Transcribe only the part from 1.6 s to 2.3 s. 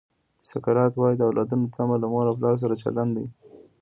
تمه له مور